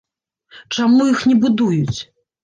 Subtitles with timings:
[0.77, 1.99] Чаму іх не будуюць?